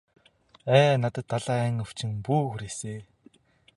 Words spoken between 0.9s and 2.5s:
надад далайн өвчин бүү